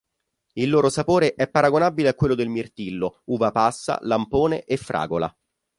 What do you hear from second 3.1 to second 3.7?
uva